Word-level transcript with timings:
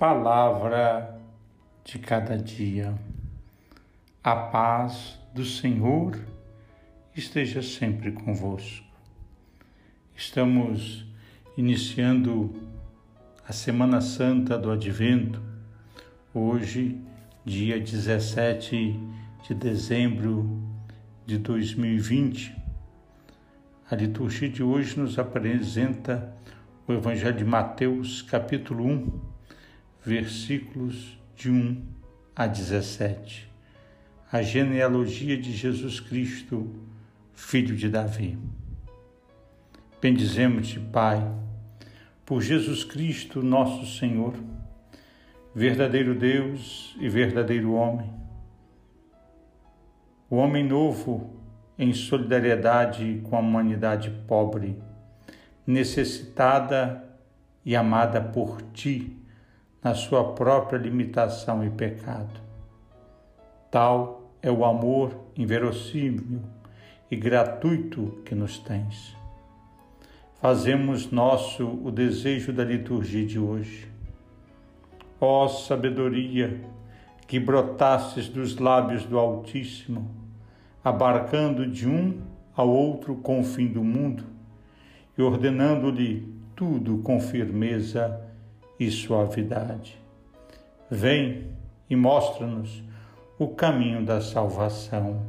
Palavra 0.00 1.20
de 1.84 1.98
cada 1.98 2.34
dia. 2.38 2.94
A 4.24 4.34
paz 4.34 5.18
do 5.34 5.44
Senhor 5.44 6.18
esteja 7.14 7.60
sempre 7.60 8.10
convosco. 8.10 8.86
Estamos 10.16 11.04
iniciando 11.54 12.50
a 13.46 13.52
Semana 13.52 14.00
Santa 14.00 14.56
do 14.56 14.70
Advento, 14.70 15.42
hoje, 16.32 16.98
dia 17.44 17.78
17 17.78 18.98
de 19.46 19.54
dezembro 19.54 20.62
de 21.26 21.36
2020. 21.36 22.56
A 23.90 23.94
liturgia 23.94 24.48
de 24.48 24.62
hoje 24.62 24.98
nos 24.98 25.18
apresenta 25.18 26.34
o 26.88 26.92
Evangelho 26.94 27.36
de 27.36 27.44
Mateus, 27.44 28.22
capítulo 28.22 28.86
1 28.86 29.29
versículos 30.02 31.18
de 31.36 31.50
1 31.50 31.82
a 32.34 32.46
17. 32.46 33.50
A 34.32 34.42
genealogia 34.42 35.36
de 35.36 35.52
Jesus 35.52 36.00
Cristo, 36.00 36.74
filho 37.34 37.76
de 37.76 37.88
Davi. 37.88 38.38
Bendizemos-te, 40.00 40.80
Pai, 40.80 41.22
por 42.24 42.40
Jesus 42.40 42.84
Cristo, 42.84 43.42
nosso 43.42 43.98
Senhor, 43.98 44.34
verdadeiro 45.54 46.14
Deus 46.14 46.96
e 46.98 47.08
verdadeiro 47.08 47.74
homem. 47.74 48.10
O 50.30 50.36
homem 50.36 50.64
novo 50.64 51.38
em 51.76 51.92
solidariedade 51.92 53.20
com 53.24 53.36
a 53.36 53.40
humanidade 53.40 54.10
pobre, 54.26 54.80
necessitada 55.66 57.04
e 57.64 57.74
amada 57.74 58.20
por 58.20 58.62
ti 58.72 59.20
na 59.82 59.94
sua 59.94 60.32
própria 60.32 60.78
limitação 60.78 61.64
e 61.64 61.70
pecado. 61.70 62.40
Tal 63.70 64.30
é 64.42 64.50
o 64.50 64.64
amor 64.64 65.14
inverossímil 65.36 66.40
e 67.10 67.16
gratuito 67.16 68.20
que 68.24 68.34
nos 68.34 68.58
tens. 68.58 69.16
Fazemos 70.40 71.10
nosso 71.10 71.66
o 71.66 71.90
desejo 71.90 72.52
da 72.52 72.64
liturgia 72.64 73.26
de 73.26 73.38
hoje. 73.38 73.88
Ó 75.20 75.48
sabedoria, 75.48 76.60
que 77.26 77.38
brotasses 77.38 78.28
dos 78.28 78.56
lábios 78.56 79.04
do 79.04 79.18
Altíssimo, 79.18 80.10
abarcando 80.82 81.66
de 81.66 81.88
um 81.88 82.20
ao 82.56 82.68
outro 82.68 83.14
confim 83.16 83.68
do 83.68 83.84
mundo 83.84 84.24
e 85.16 85.22
ordenando-lhe 85.22 86.26
tudo 86.56 86.98
com 86.98 87.20
firmeza 87.20 88.29
e 88.80 88.90
suavidade. 88.90 90.00
Vem 90.90 91.48
e 91.88 91.94
mostra-nos 91.94 92.82
o 93.38 93.48
caminho 93.48 94.04
da 94.04 94.22
salvação. 94.22 95.20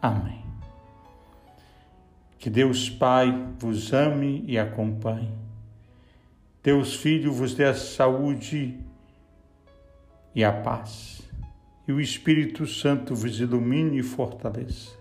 Amém. 0.00 0.44
Que 2.38 2.50
Deus 2.50 2.90
Pai 2.90 3.32
vos 3.58 3.92
ame 3.92 4.44
e 4.46 4.58
acompanhe. 4.58 5.32
Deus 6.62 6.94
Filho 6.94 7.32
vos 7.32 7.54
dê 7.54 7.64
a 7.64 7.74
saúde 7.74 8.78
e 10.34 10.44
a 10.44 10.52
paz. 10.52 11.22
E 11.86 11.92
o 11.92 12.00
Espírito 12.00 12.66
Santo 12.66 13.14
vos 13.14 13.40
ilumine 13.40 13.98
e 13.98 14.02
fortaleça. 14.02 14.96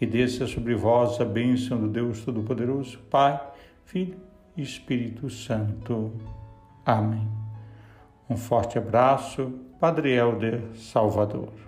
E 0.00 0.06
desça 0.06 0.46
sobre 0.46 0.76
vós 0.76 1.20
a 1.20 1.24
bênção 1.24 1.80
do 1.80 1.88
Deus 1.88 2.24
Todo-Poderoso, 2.24 2.98
Pai, 3.10 3.40
Filho 3.84 4.16
e 4.56 4.62
Espírito 4.62 5.28
Santo. 5.28 6.12
Amém. 6.88 7.28
Um 8.30 8.36
forte 8.38 8.78
abraço, 8.78 9.52
Padre 9.78 10.10
Helder 10.10 10.74
Salvador. 10.74 11.67